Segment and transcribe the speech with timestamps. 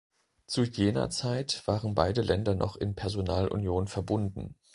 [0.47, 4.55] Zu jener Zeit waren beide Länder noch in Personalunion verbunden.